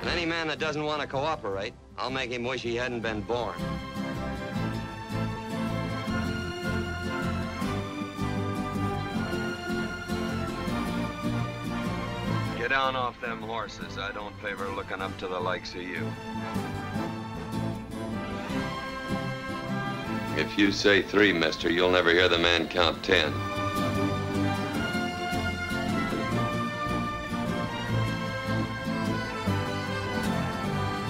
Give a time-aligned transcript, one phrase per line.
[0.00, 3.20] And any man that doesn't want to cooperate, I'll make him wish he hadn't been
[3.20, 3.54] born.
[12.56, 13.98] Get down off them horses.
[13.98, 16.10] I don't favor looking up to the likes of you.
[20.36, 23.32] If you say three, mister, you'll never hear the man count ten.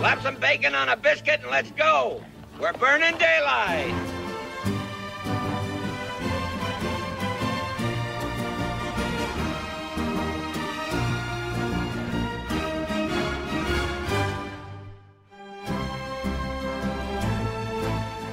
[0.00, 2.22] Slap some bacon on a biscuit and let's go.
[2.58, 3.92] We're burning daylight.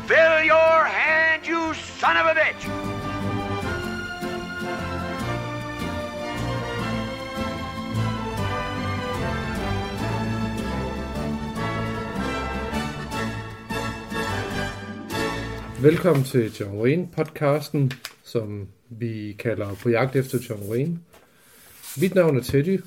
[0.06, 2.87] Fill your hand, you son of a bitch!
[15.82, 17.92] Velkommen til John Wayne podcasten,
[18.24, 21.00] som vi kalder På jagt efter John Wayne.
[22.02, 22.80] Mit navn er Teddy,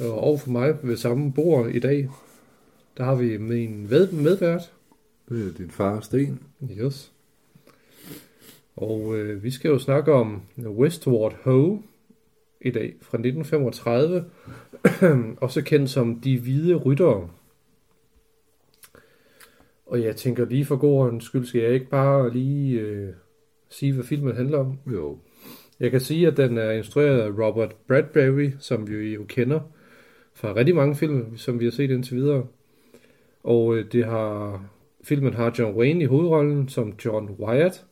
[0.00, 2.08] og over for mig ved samme bord i dag,
[2.96, 4.72] der har vi min ved- medvært.
[5.28, 6.40] Det er din far, Sten.
[6.80, 7.12] Yes.
[8.76, 11.78] Og øh, vi skal jo snakke om Westward Ho
[12.60, 14.24] i dag fra 1935,
[15.46, 17.28] også kendt som De Hvide Ryttere.
[19.96, 23.08] Og jeg tænker lige for god ordens skyld, skal jeg ikke bare lige øh,
[23.68, 24.78] sige, hvad filmen handler om?
[24.92, 25.18] Jo.
[25.80, 29.60] Jeg kan sige, at den er instrueret af Robert Bradbury, som vi jo kender
[30.34, 32.46] fra rigtig mange film, som vi har set indtil videre.
[33.44, 34.64] Og øh, det har,
[35.04, 37.84] filmen har John Wayne i hovedrollen som John Wyatt.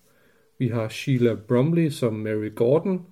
[0.58, 3.06] Vi har Sheila Bromley som Mary Gordon.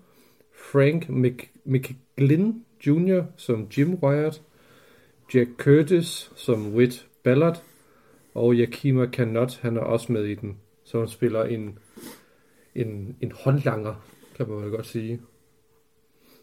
[0.55, 3.23] Frank Mc, McGlynn Jr.
[3.37, 4.43] som Jim Wyatt.
[5.35, 7.63] Jack Curtis som Whit Ballard.
[8.35, 11.79] Og Yakima Canot, han er også med i den, som spiller en,
[12.75, 13.95] en, en håndlanger,
[14.37, 15.20] kan man vel godt sige.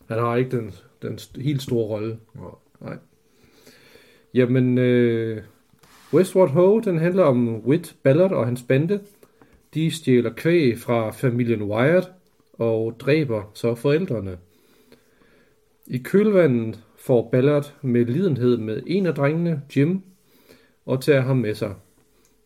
[0.08, 2.20] Han har ikke den, den helt store rolle.
[2.82, 2.98] Nej.
[4.34, 5.44] Jamen, øh,
[6.14, 9.00] Westward Ho, den handler om Whit Ballard og hans bande.
[9.74, 12.12] De stjæler kvæg fra familien Wyatt
[12.54, 14.38] og dræber så forældrene.
[15.88, 20.02] I kølvandet får Ballard med lidenhed med en af drengene, Jim,
[20.86, 21.76] og tager ham med sig.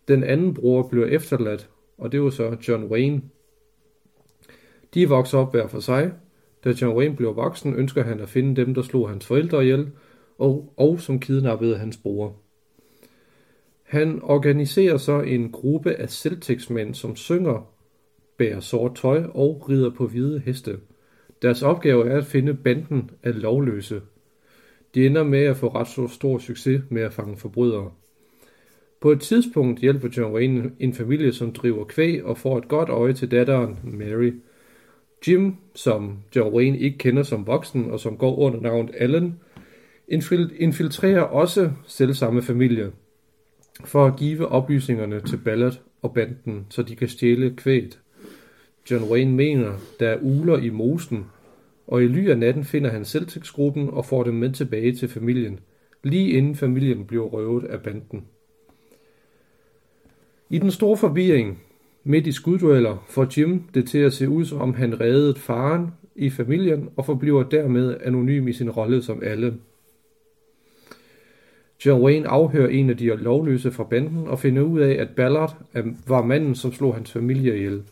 [0.07, 3.21] Den anden bror bliver efterladt, og det var så John Wayne.
[4.93, 6.13] De vokser op hver for sig.
[6.63, 9.91] Da John Wayne bliver voksen, ønsker han at finde dem, der slog hans forældre ihjel,
[10.37, 12.35] og, og som kidnappede hans bror.
[13.83, 17.73] Han organiserer så en gruppe af selvtægtsmænd, som synger,
[18.37, 20.79] bærer sort tøj og rider på hvide heste.
[21.41, 24.01] Deres opgave er at finde banden af lovløse.
[24.95, 27.91] De ender med at få ret så stor succes med at fange forbrydere.
[29.03, 32.89] På et tidspunkt hjælper John Wayne en familie, som driver kvæg og får et godt
[32.89, 34.33] øje til datteren Mary.
[35.27, 39.39] Jim, som John Wayne ikke kender som voksen og som går under navnet Allen,
[40.59, 42.91] infiltrerer også selvsamme familie
[43.85, 47.99] for at give oplysningerne til Ballard og banden, så de kan stjæle kvæget.
[48.91, 51.25] John Wayne mener, der er uler i mosen,
[51.87, 55.59] og i ly af natten finder han Celtics-gruppen og får dem med tilbage til familien,
[56.03, 58.25] lige inden familien bliver røvet af banden.
[60.53, 61.59] I den store forvirring,
[62.03, 65.87] midt i skuddueller, får Jim det til at se ud, som om han reddede faren
[66.15, 69.53] i familien og forbliver dermed anonym i sin rolle som alle.
[71.85, 75.57] John Wayne afhører en af de lovløse fra banden og finder ud af, at Ballard
[76.07, 77.83] var manden, som slog hans familie ihjel.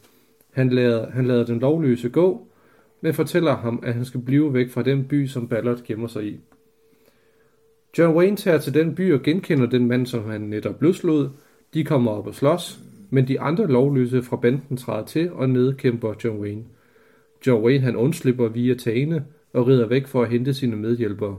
[0.51, 2.47] Han lader, han lader den lovløse gå,
[3.01, 6.25] men fortæller ham, at han skal blive væk fra den by, som Ballard gemmer sig
[6.25, 6.39] i.
[7.97, 11.29] John Wayne tager til den by og genkender den mand, som han netop løslod.
[11.73, 16.13] De kommer op og slås, men de andre lovløse fra banden træder til og nedkæmper
[16.23, 16.63] John Wayne.
[17.47, 21.37] John Wayne han undslipper via tagene og rider væk for at hente sine medhjælpere.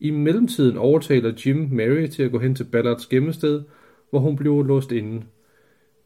[0.00, 3.62] I mellemtiden overtaler Jim Mary til at gå hen til Ballards gemmested,
[4.10, 5.22] hvor hun bliver låst inde.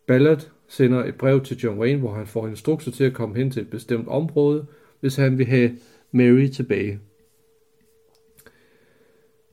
[0.06, 3.50] Ballard sender et brev til John Wayne, hvor han får instrukser til at komme hen
[3.50, 4.66] til et bestemt område,
[5.00, 5.70] hvis han vil have
[6.12, 6.98] Mary tilbage.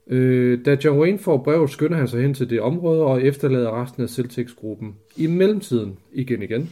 [0.10, 3.82] Øh, da John Wayne får brevet, skynder han sig hen til det område og efterlader
[3.82, 4.96] resten af Celtics-gruppen.
[5.18, 6.70] I mellemtiden, igen igen,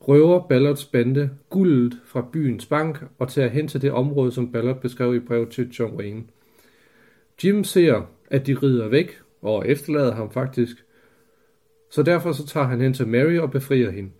[0.00, 4.80] røver Ballards bande guldet fra byens bank og tager hen til det område, som Ballard
[4.80, 6.22] beskrev i brevet til John Wayne.
[7.44, 10.76] Jim ser, at de rider væk og efterlader ham faktisk,
[11.90, 14.10] så derfor så tager han hen til Mary og befrier hende.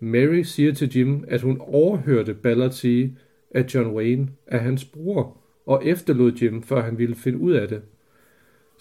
[0.00, 3.18] Mary siger til Jim, at hun overhørte Ballard sige,
[3.50, 5.36] at John Wayne er hans bror,
[5.66, 7.82] og efterlod Jim, før han ville finde ud af det.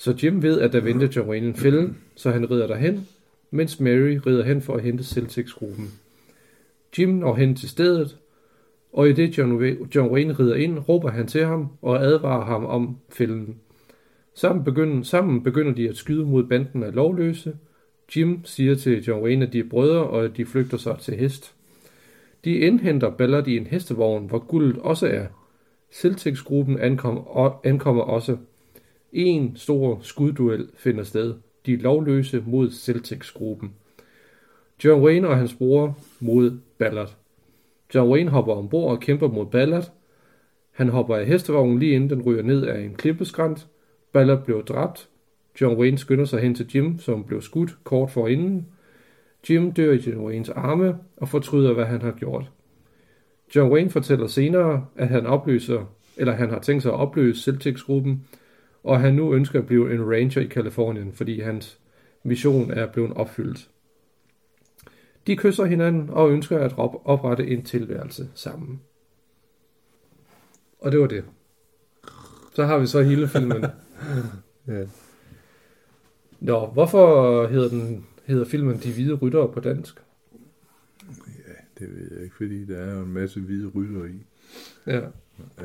[0.01, 3.07] Så Jim ved, at der venter John Wayne en fælde, så han rider derhen,
[3.51, 5.91] mens Mary rider hen for at hente Celtics-gruppen.
[6.97, 8.17] Jim når hen til stedet,
[8.93, 12.45] og i det John, Wa- John Wayne rider ind, råber han til ham og advarer
[12.45, 13.55] ham om fælden.
[14.35, 17.55] Sammen begynder, sammen begynder de at skyde mod banden af lovløse.
[18.15, 21.15] Jim siger til John Wayne, at de er brødre, og at de flygter sig til
[21.15, 21.53] hest.
[22.45, 25.25] De indhenter Ballard i en hestevogn, hvor guldet også er.
[25.91, 27.27] Celtics-gruppen ankom,
[27.63, 28.37] ankommer også.
[29.13, 31.35] En stor skudduel finder sted.
[31.65, 33.73] De lovløse mod Celtics-gruppen.
[34.83, 37.17] John Wayne og hans bror mod Ballard.
[37.95, 39.91] John Wayne hopper ombord og kæmper mod Ballard.
[40.71, 43.67] Han hopper af hestevognen lige inden den ryger ned af en klippeskrant.
[44.11, 45.09] Ballard blev dræbt.
[45.61, 48.67] John Wayne skynder sig hen til Jim, som blev skudt kort forinden.
[49.49, 52.51] Jim dør i John Waynes arme og fortryder, hvad han har gjort.
[53.55, 55.85] John Wayne fortæller senere, at han opløser,
[56.17, 58.25] eller han har tænkt sig at opløse Celtics-gruppen,
[58.83, 61.79] og han nu ønsker at blive en ranger i Kalifornien, fordi hans
[62.23, 63.69] mission er blevet opfyldt.
[65.27, 68.81] De kysser hinanden og ønsker at op- oprette en tilværelse sammen.
[70.79, 71.23] Og det var det.
[72.55, 73.65] Så har vi så hele filmen.
[74.67, 74.83] Ja.
[76.39, 79.95] Nå, hvorfor hedder, den, hedder filmen De Hvide Ryttere på dansk?
[81.79, 84.25] Det ved jeg ikke, fordi der er jo en masse hvide rytter i.
[84.87, 85.01] Ja,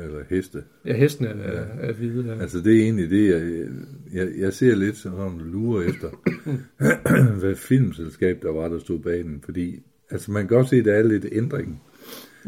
[0.03, 0.63] Eller heste.
[0.85, 2.25] ja hestene er, er hvide.
[2.25, 2.41] Ja.
[2.41, 3.67] Altså det er egentlig det, jeg,
[4.13, 6.07] jeg, jeg ser lidt sådan lurer efter,
[7.39, 9.41] hvad filmselskab der var, der stod bag den.
[9.45, 11.81] Fordi altså man kan godt se, at der er lidt ændring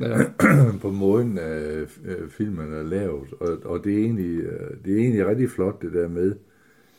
[0.01, 0.17] Ja,
[0.81, 3.33] på måden, at øh, filmen er lavet.
[3.39, 6.35] Og, og det, er egentlig, øh, det er egentlig rigtig flot det der med,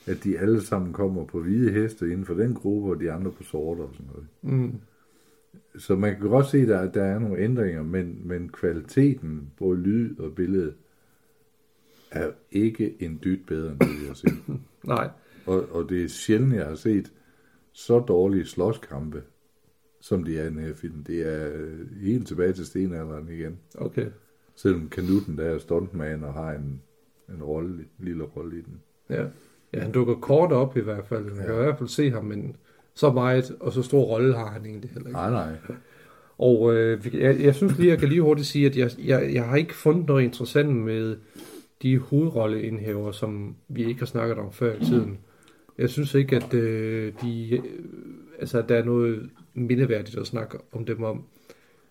[0.06, 3.30] at de alle sammen kommer på hvide heste inden for den gruppe, og de andre
[3.30, 4.26] på sorte og sådan noget.
[4.42, 4.80] mm,
[5.78, 9.78] Så man kan godt se, at der, der er nogle ændringer, men, men kvaliteten, både
[9.80, 10.74] lyd og billede,
[12.10, 14.32] er ikke en dyt bedre, end det, vi har set.
[14.84, 15.08] nej,
[15.46, 17.12] Og, og det er sjældent, jeg har set
[17.72, 19.22] så dårlige slåskampe,
[20.00, 21.04] som de er i den her film.
[21.04, 23.58] Det er øh, helt tilbage til stenalderen igen.
[23.78, 24.06] okay.
[24.54, 26.82] Selvom Kanuten der er stuntman og har en,
[27.28, 28.80] en rolle, en lille rolle i den.
[29.10, 29.26] Ja.
[29.72, 31.24] ja, han dukker kort op i hvert fald.
[31.24, 31.60] Man kan Ja.
[31.60, 32.56] i hvert fald se ham, men
[32.94, 35.18] så meget og så stor rolle har han egentlig heller ikke.
[35.20, 35.56] Nej, nej.
[36.38, 39.44] Og øh, jeg, jeg synes lige, jeg kan lige hurtigt sige, at jeg, jeg, jeg
[39.44, 41.16] har ikke fundet noget interessant med
[41.82, 45.18] de hovedrolleindhæver, som vi ikke har snakket om før i tiden.
[45.78, 47.62] Jeg synes ikke, at øh, de, øh,
[48.38, 51.24] altså, at der er noget mindeværdigt at snakke om dem om.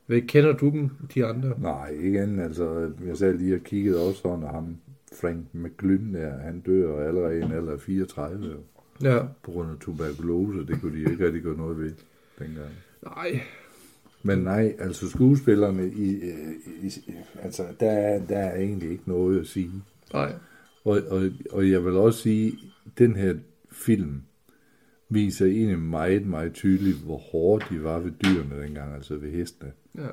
[0.06, 1.54] Hvad, kender du dem, de andre?
[1.62, 4.78] Nej, igen, altså, jeg sad lige og kiggede også og ham,
[5.22, 8.56] Frank McGlynn der, han dør allerede i en alder af 34,
[9.04, 11.92] Ja, på grund af tuberkulose, det kunne de ikke rigtig gøre noget ved
[12.40, 12.70] dengang.
[13.04, 13.42] nej,
[14.24, 16.10] Men nej, altså skuespillerne, i,
[16.82, 16.92] i, i,
[17.42, 19.72] altså, der, er- der er egentlig ikke noget at sige.
[20.14, 20.34] nej,
[20.84, 22.54] Og, og, og jeg vil også sige,
[22.98, 23.36] den her
[23.72, 24.22] film
[25.10, 29.72] viser egentlig meget, meget tydeligt, hvor hårde de var ved dyrene dengang, altså ved hestene.
[29.98, 30.08] ja,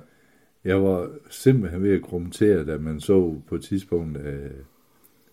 [0.64, 4.50] Jeg var simpelthen ved at kommentere, da man så på et tidspunkt øh,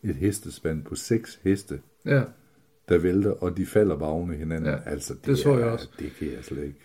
[0.04, 2.24] et hestespand på seks heste, ja,
[2.90, 4.70] der vælter, og de falder bare oven i hinanden.
[4.70, 5.90] Ja, altså, det, det så er, jeg også.
[6.00, 6.80] Det kan jeg slet ikke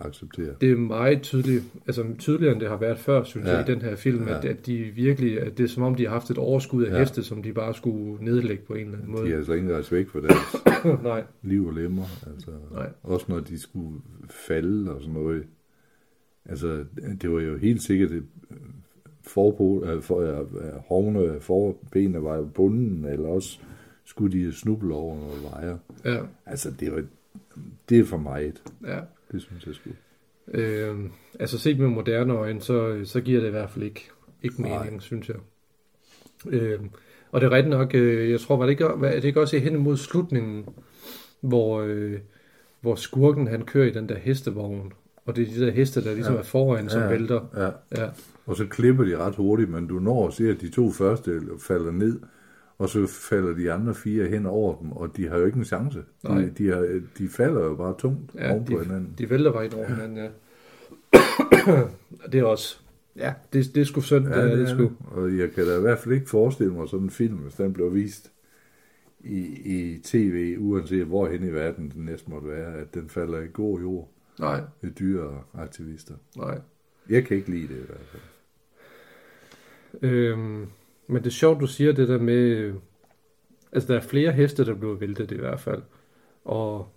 [0.00, 0.54] acceptere.
[0.60, 3.56] det er meget tydeligt, altså tydeligere end det har været før, synes ja.
[3.56, 4.38] Jeg, i den her film, ja.
[4.38, 6.92] at, at de virkelig, at det er som om, de har haft et overskud af
[6.92, 6.98] ja.
[6.98, 9.24] Heste, som de bare skulle nedlægge på en eller anden måde.
[9.24, 12.04] De har altså ikke rejst væk fra deres nej, liv og lemmer.
[12.32, 12.88] Altså, Nej.
[13.02, 15.44] Også når de skulle falde og sådan noget.
[16.46, 16.84] Altså,
[17.22, 18.22] det var jo helt sikkert, at
[19.22, 20.46] forpol, øh, for, øh,
[20.88, 23.60] hovne, forbenene var jo bunden, eller også
[24.10, 25.78] skulle de snuble over noget vejer.
[26.04, 27.02] ja, Altså, det var
[27.88, 28.62] det er for meget.
[28.86, 28.98] ja.
[29.32, 29.96] Det synes jeg skulle.
[30.48, 30.96] Øh,
[31.40, 34.10] altså set med moderne øjne, så, så giver det i hvert fald ikke,
[34.42, 34.78] ikke Nej.
[34.84, 35.36] mening, synes jeg.
[36.48, 36.80] Øh,
[37.32, 39.58] og det er rigtigt nok, øh, jeg tror, var det ikke, var det ikke også
[39.58, 40.64] hen imod slutningen,
[41.40, 42.18] hvor, øh,
[42.80, 44.92] hvor skurken han kører i den der hestevogn,
[45.26, 46.34] og det er de der heste, der ligesom.
[46.34, 46.38] Ja.
[46.40, 47.08] er foran, som Ja.
[47.08, 47.40] vælter.
[47.56, 48.02] Ja.
[48.04, 48.10] Ja,
[48.46, 51.40] Og så klipper de ret hurtigt, men du når at se, at de to første
[51.58, 52.20] falder ned,
[52.80, 55.64] og så falder de andre fire hen over dem, og de har jo ikke en
[55.64, 56.04] chance.
[56.24, 56.40] Nej.
[56.40, 59.14] De, de, har, de falder jo bare tungt ja oven på de, hinanden.
[59.18, 60.28] de vælter bare ind over hinanden, ja.
[62.32, 62.78] Det er også,
[63.16, 64.92] ja, det, det er sgu synd, ja, det, det, er sgu.
[65.10, 67.72] Og jeg kan da i hvert fald ikke forestille mig sådan en film, hvis den
[67.72, 68.32] blev vist
[69.20, 73.46] i, i tv, uanset hvorhen i verden den næsten måtte være, at den falder i
[73.52, 76.14] god jord Nej, ved dyreaktivister.
[76.36, 76.60] nej.
[77.08, 78.22] Jeg kan ikke lide det i hvert fald.
[80.12, 80.66] Øhm,
[81.10, 82.34] men det er sjovt, du siger det der med...
[82.34, 82.74] øh,
[83.72, 85.82] Altså, der er flere heste, der blev væltet i hvert fald.
[86.44, 86.88] Og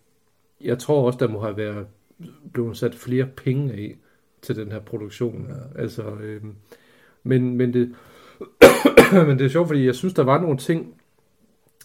[0.62, 1.88] jeg tror også, der må have været
[2.54, 3.98] blevet sat flere penge af
[4.42, 5.48] til den her produktion.
[5.50, 5.82] Ja.
[5.82, 6.56] Altså, øhm,
[7.24, 7.96] men, men, det,
[9.28, 11.02] men det er sjovt, fordi jeg synes, der var nogle ting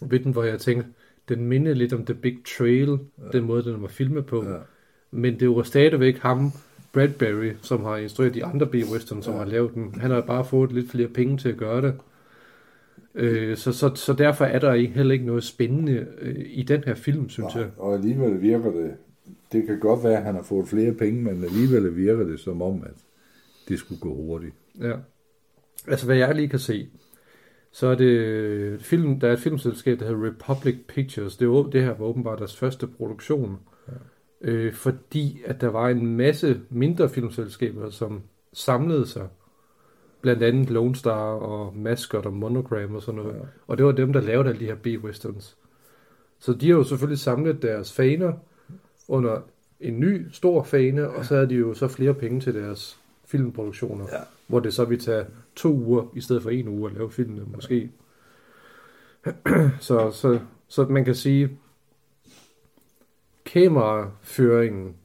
[0.01, 0.89] ved den, hvor jeg tænkte,
[1.29, 3.37] den minder lidt om The Big Trail, ja.
[3.37, 4.43] den måde, den var filmet på.
[4.43, 4.57] Ja.
[5.11, 6.51] Men det var stadigvæk ham,
[6.93, 9.39] Bradbury, som har instrueret de andre B-western, som ja.
[9.39, 9.99] har lavet den.
[9.99, 11.93] Han har bare fået lidt flere penge til at gøre det.
[13.15, 16.83] Øh, så, så, så derfor er der ikke- heller ikke noget spændende øh, i den
[16.83, 17.71] her film, synes Nej, jeg.
[17.77, 18.93] og alligevel virker det,
[19.51, 22.61] det kan godt være, at han har fået flere penge, men alligevel virker det som
[22.61, 22.93] om, at
[23.67, 24.53] det skulle gå hurtigt.
[24.81, 24.93] Ja.
[25.87, 26.89] Altså, hvad jeg lige kan se,
[27.71, 31.37] så er det film, der er et filmselskab, der hedder Republic Pictures.
[31.37, 33.57] Det, var, det her var åbenbart deres første produktion.
[33.87, 33.93] Ja.
[34.41, 38.21] Øh, fordi at der var en masse mindre filmselskaber, som
[38.53, 39.27] samlede sig.
[40.21, 43.33] Blandt andet Lone Star og Mascot og Monogram og sådan noget.
[43.33, 43.39] Ja.
[43.39, 43.45] Ja.
[43.67, 45.57] Og det var dem, der lavede alle de her B-westerns.
[46.39, 48.33] Så de har jo selvfølgelig samlet deres faner
[49.07, 49.41] under
[49.79, 54.05] en ny stor fane, og så havde de jo så flere penge til deres filmproduktioner.
[54.11, 54.19] Ja.
[54.47, 57.45] Hvor det så vil tage to uger, i stedet for en uge at lave filmene,
[57.55, 57.91] måske.
[59.79, 61.49] så, så, så man kan sige,
[63.45, 64.95] kameraføringen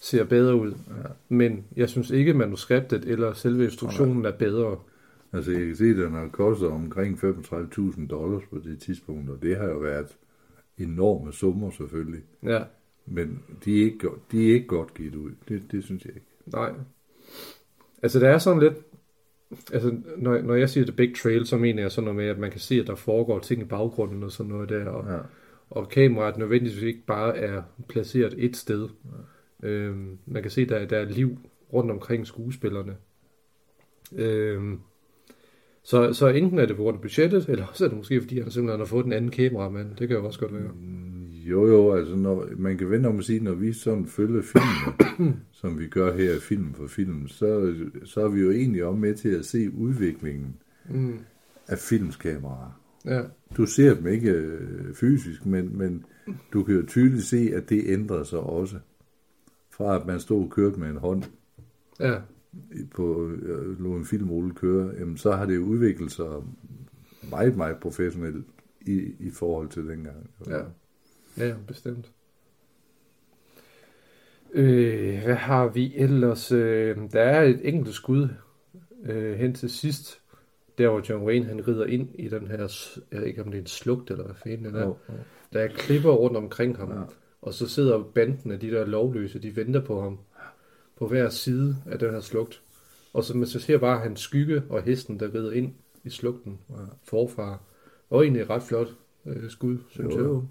[0.00, 1.08] ser bedre ud, Ja.
[1.28, 4.76] men jeg synes ikke, manuskriptet eller selve instruktionen er bedre.
[5.32, 9.42] Altså, jeg kan se, at den har kostet omkring 35.000 dollars på det tidspunkt, og
[9.42, 10.16] det har jo været
[10.78, 12.20] enorme summer selvfølgelig.
[12.42, 12.62] Ja,
[13.06, 15.30] Men de er ikke, go- de er ikke godt givet ud.
[15.48, 16.26] Det, det synes jeg ikke.
[16.46, 16.72] nej.
[18.02, 18.74] Altså, der er sådan lidt...
[19.72, 22.38] Altså, når, når jeg siger The Big Trail, så mener jeg sådan noget med, at
[22.38, 25.18] man kan se, at der foregår ting i baggrunden og sådan noget der, og, Ja.
[25.70, 28.88] og kameraet nødvendigvis ikke bare er placeret et sted.
[29.62, 31.38] Øhm, man kan se, at der, der er liv
[31.72, 32.96] rundt omkring skuespillerne.
[34.16, 34.78] Øhm,
[35.82, 38.40] så, så enten er det på grund af budgettet, eller også er det måske, fordi
[38.40, 39.96] han simpelthen har fået en anden kameramand.
[39.96, 40.70] Det kan jo også godt være.
[41.50, 45.36] Jo, jo, altså når, man kan vende om at sige, når vi sådan følger filmen,
[45.60, 47.74] som vi gør her i film for film, så,
[48.04, 50.56] så er vi jo egentlig om med til at se udviklingen
[50.90, 51.18] Mm.
[51.66, 52.80] af filmskameraer.
[53.04, 53.20] Ja,
[53.56, 56.04] Du ser dem ikke øh, fysisk, men, men
[56.52, 58.76] du kan jo tydeligt se, at det ændrer sig også.
[59.78, 61.22] Fra at man stod og kørte med en hånd
[62.00, 62.14] ja,
[62.94, 63.32] på
[63.78, 66.26] lå en filmrulle køre, jamen, så har det udviklet sig
[67.30, 68.46] meget, meget professionelt
[68.80, 70.30] i, i forhold til dengang.
[70.46, 70.60] ja.
[71.38, 72.12] Ja, bestemt.
[74.52, 76.52] Øh, hvad har vi ellers?
[76.52, 78.28] Øh, der er et enkelt skud
[79.04, 80.20] øh, hen til sidst,
[80.78, 82.56] der hvor John Wayne han rider ind i den her,
[83.12, 84.84] jeg ved ikke om det er en slugt eller hvad fanden det er.
[84.86, 85.14] Jo, jo.
[85.52, 87.02] Der er klipper rundt omkring ham, Ja.
[87.42, 90.18] Og så sidder banden af de der lovløse, de venter på ham
[90.96, 92.62] på hver side af den her slugt.
[93.12, 95.72] Og så man så ser bare hans skygge og hesten, der rider ind
[96.04, 96.74] i slugten Ja.
[97.04, 97.58] forfra.
[98.10, 98.88] Og egentlig et ret flot
[99.26, 100.42] øh, skud, synes Jo, jeg.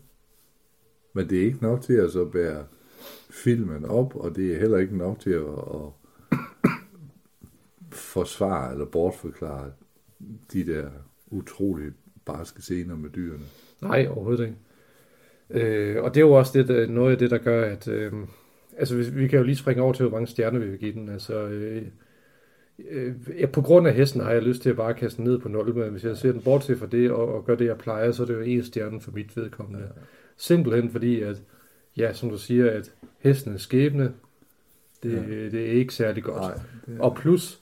[1.14, 2.66] Men det er ikke nok til at så bære
[3.30, 5.92] filmen op, og det er heller ikke nok til at, at
[7.92, 9.72] forsvare eller bortforklare
[10.54, 10.90] de der
[11.28, 11.94] utroligt
[12.26, 13.44] barske scener med dyrene.
[13.82, 14.58] Nej, overhovedet ikke.
[15.50, 17.88] Øh, og det er jo også det, der, noget af det, der gør, at...
[17.88, 18.12] Øh,
[18.78, 20.94] altså, vi, vi kan jo lige springe over til, hvor mange stjerner vi vil give
[20.94, 21.10] den.
[21.10, 21.82] Altså, øh,
[22.90, 25.40] øh, ja, på grund af hesten har jeg lyst til at bare kaste den ned
[25.40, 27.66] på 0, men hvis jeg ser den bort til for det, og, og gør det,
[27.66, 29.80] jeg plejer, så er det jo en stjerne for mit vedkommende.
[29.80, 30.02] Ja.
[30.38, 31.42] Simpelthen fordi, at,
[31.98, 34.14] ja, som du siger, at hesten er skæbne,
[35.04, 35.36] det, Ja.
[35.36, 35.50] ja.
[35.50, 36.42] det er ikke særlig godt.
[36.42, 37.60] Nej, det Og plus,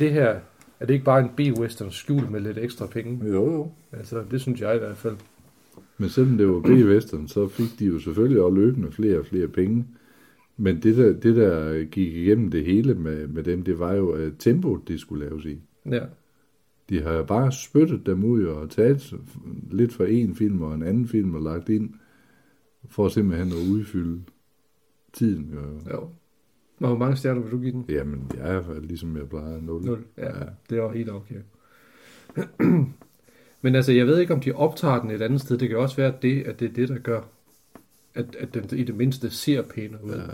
[0.00, 0.36] det her,
[0.80, 3.26] er det ikke bare en B-western skjul med lidt ekstra penge?
[3.28, 3.70] Jo, jo.
[3.92, 5.16] Altså, det synes jeg i hvert fald.
[5.98, 9.48] Men selvom det var B-Western, så fik de jo selvfølgelig også løbende flere og flere
[9.48, 9.86] penge.
[10.56, 14.10] Men det der, det der gik igennem det hele med, med dem, det var jo
[14.10, 15.60] at tempoet, det skulle laves i.
[15.90, 16.04] Ja.
[16.88, 19.14] De har jo bare spyttet dem ud og taget
[19.70, 21.90] lidt fra en film og en anden film og lagt ind,
[22.88, 24.20] for simpelthen at udfylde
[25.12, 25.50] tiden.
[25.54, 25.92] Jo.
[25.92, 26.08] Jo.
[26.80, 27.84] Og hvor mange stjerner vil du give den?
[27.88, 29.82] Jamen, jeg er ligesom jeg plejer, 0.
[29.82, 30.04] 0.
[30.16, 30.32] Ja,
[30.70, 31.40] det er helt okay.
[33.62, 35.58] Men altså, jeg ved ikke, om de optager den et andet sted.
[35.58, 37.20] Det kan også være, at det, at det er det, der gør,
[38.14, 40.14] at, at den i det mindste ser pænere ud.
[40.14, 40.32] Ja.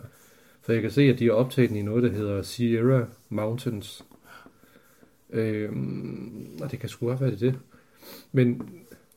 [0.62, 4.04] For jeg kan se, at de har optaget den i noget, der hedder Sierra Mountains.
[5.30, 7.54] Øhm, og det kan sgu godt være det det.
[8.32, 8.62] Men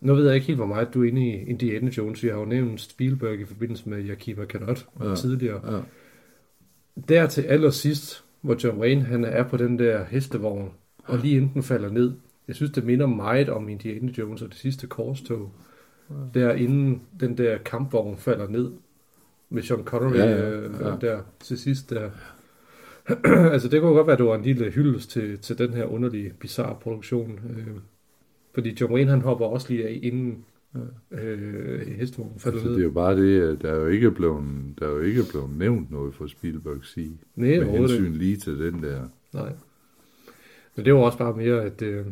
[0.02, 2.24] nu ved jeg ikke helt, hvor meget du er inde i Indiana Jones.
[2.24, 5.16] Vi har jo nævnt Spielberg i forbindelse med Yakima Canot ja.
[5.16, 5.76] tidligere.
[5.76, 5.82] Ja.
[7.08, 10.72] Der til allersidst, hvor John Wayne han er på den der hestevogn,
[11.04, 12.14] og lige inden den falder ned.
[12.48, 15.52] Jeg synes, det minder meget om Indiana Jones og det sidste korstog.
[16.34, 18.72] Der inden den der kampvogn falder ned
[19.50, 20.90] med Sean Connery Ja, ja, ja, ja, ja.
[20.90, 20.96] ja.
[21.02, 22.10] der til sidst der.
[23.54, 25.86] altså det kunne godt være, at det var en lille hyldest til, til den her
[25.86, 27.40] underlige, bizarre produktion.
[27.50, 27.68] Øh,
[28.54, 30.46] fordi John Wayne han hopper også lige af inden
[31.12, 32.76] øh, hestevognen falder Altså, ned.
[32.76, 34.44] det er jo bare det, der er jo ikke blevet,
[34.80, 37.18] der er jo ikke blevet nævnt noget fra Spielberg sige.
[37.36, 39.02] Nej, med hensyn lige til den der.
[39.34, 39.54] Nej.
[40.76, 42.06] Men det var også bare mere, at øh,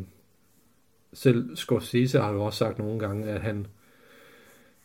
[1.14, 3.66] selv Scorsese har jo også sagt nogle gange, at han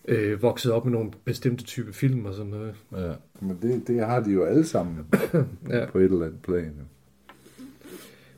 [0.07, 2.75] øh, vokset op med nogle bestemte type film og sådan noget.
[2.97, 3.13] Ja.
[3.41, 4.97] Men det, det har de jo alle sammen
[5.69, 5.85] Ja.
[5.85, 6.73] på et eller andet plan.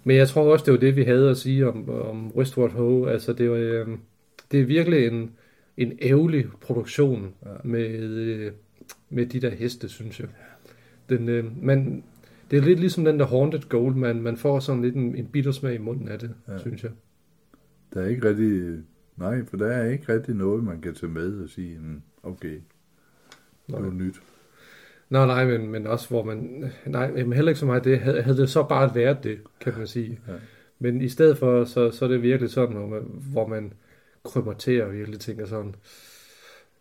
[0.03, 3.05] Men jeg tror også, det var det, vi havde at sige om, om Westward Ho.
[3.05, 3.88] Altså, det, var, øh,
[4.51, 5.31] det er virkelig en,
[5.77, 7.50] en ærgerlig produktion ja.
[7.63, 8.51] med, øh,
[9.10, 10.27] med de der heste, synes jeg.
[11.10, 12.03] Den, øh, man,
[12.51, 15.25] det er lidt ligesom den der Haunted Gold, man, man får sådan lidt en, en
[15.25, 16.57] bittersmag i munden af det, ja.
[16.57, 16.91] synes jeg.
[17.93, 18.83] Der er ikke rigtig...
[19.17, 22.60] Nej, for der er ikke rigtig noget, man kan tage med og sige, "Mm, okay,
[23.67, 24.21] det er nyt.
[25.10, 26.65] Nå, nej, men, men også hvor man...
[26.86, 28.00] Nej, men heller ikke så meget det.
[28.00, 30.19] Havde, havde det så bare været det, kan man sige.
[30.27, 30.33] Ja.
[30.79, 33.74] Men i stedet for, så, så er det virkelig sådan, hvor man, hvor man
[34.24, 35.75] krymmer til og virkelig tænker sådan,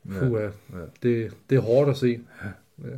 [0.09, 0.85] puh, ja, ja.
[1.03, 2.21] det, det er hårdt at se.
[2.85, 2.89] Ja.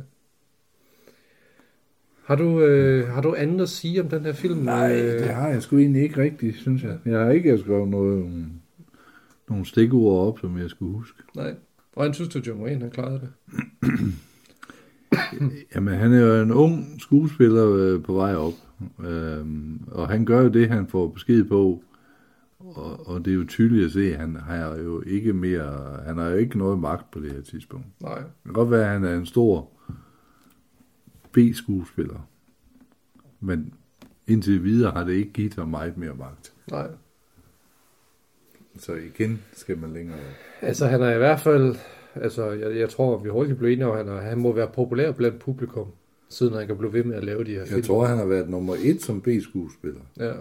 [2.23, 4.59] Har du, øh, har du andet at sige om den her film?
[4.59, 6.97] Nej, Øh, det har jeg sgu egentlig ikke rigtigt, synes jeg.
[7.05, 8.51] Jeg har ikke skrevet noget, um,
[9.49, 11.19] nogle stikord op, som jeg skulle huske.
[11.35, 11.55] Nej.
[11.93, 13.29] Hvordan synes du, John Wayne har klaret det?
[15.75, 18.53] Jamen, han er jo en ung skuespiller øh, på vej op,
[19.05, 21.83] øhm, og han gør jo det, han får besked på,
[22.59, 26.17] og, og det er jo tydeligt at se, at han har jo ikke mere, han
[26.17, 27.85] har jo ikke noget magt på det her tidspunkt.
[28.01, 28.17] Nej.
[28.17, 29.69] Det kan godt være, at han er en stor
[31.33, 32.29] B-skuespiller,
[33.39, 33.73] men
[34.27, 36.53] indtil videre har det ikke givet ham meget mere magt.
[36.71, 36.87] Nej.
[38.77, 40.19] Så igen skal man længere.
[40.61, 41.75] Altså, han er i hvert fald...
[42.15, 45.11] Altså, jeg, jeg tror, vi hurtigt bliver enige om, han, er, han må være populær
[45.11, 45.87] blandt publikum,
[46.29, 47.75] siden han kan blive ved med at lave de her film.
[47.75, 50.01] Jeg tror, han har været nummer et som B-skuespiller.
[50.19, 50.33] Ja,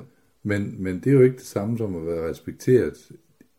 [0.42, 3.08] Men, men det er jo ikke det samme som at være respekteret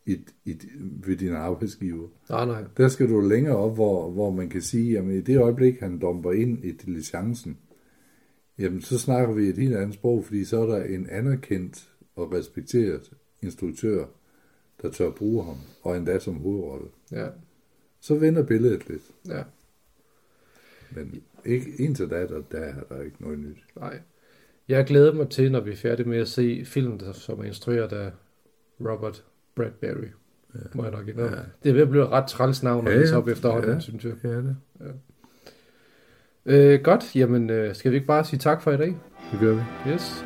[0.06, 2.08] i, i, ved din arbejdsgiver.
[2.28, 2.64] nej, nej.
[2.76, 5.98] Der skal du længere op, hvor, hvor man kan sige, at i det øjeblik, han
[6.00, 7.58] domper ind i diligencen,
[8.58, 12.32] jamen så snakker vi et helt andet sprog, fordi så er der en anerkendt og
[12.32, 13.10] respekteret
[13.42, 14.04] instruktør,
[14.82, 16.86] der tør bruge ham, og endda som hovedrolle.
[17.12, 17.28] Ja,
[18.00, 19.02] Så vender billedet lidt.
[19.28, 19.42] ja,
[20.96, 23.64] Men ikke, indtil da, der, der er der ikke noget nyt.
[23.76, 24.00] nej.
[24.68, 27.92] Jeg glæder mig til, når vi er færdige med at se filmen, som er instrueret
[27.92, 28.12] af
[28.80, 29.24] Robert
[29.56, 30.06] Bradbury.
[30.54, 30.60] Ja.
[30.74, 31.36] Må jeg nok indrømme.
[31.36, 31.42] Ja.
[31.62, 33.16] Det er ved at blive et ret træls navn, at Ja, ja, ja.
[33.16, 33.74] op efterhånden, Ja.
[33.74, 33.80] ja.
[33.80, 34.12] synes jeg.
[34.24, 34.56] Ja, det.
[36.46, 38.96] Øh, godt, jamen øh, skal vi ikke bare sige tak for i dag?
[39.32, 39.60] Det gør vi.
[39.92, 40.24] Yes.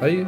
[0.00, 0.10] Hej.
[0.10, 0.26] Hej.